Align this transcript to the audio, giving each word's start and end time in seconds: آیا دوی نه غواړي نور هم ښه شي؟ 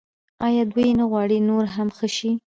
آیا 0.45 0.63
دوی 0.71 0.87
نه 0.99 1.05
غواړي 1.11 1.37
نور 1.49 1.65
هم 1.75 1.87
ښه 1.97 2.07
شي؟ 2.15 2.31